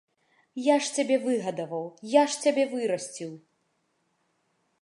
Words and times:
Я 0.67 0.75
ж 0.85 0.93
цябе 0.95 1.17
выгадаваў, 1.25 1.85
я 2.15 2.23
ж 2.31 2.41
цябе 2.47 2.63
вырасціў. 2.75 3.31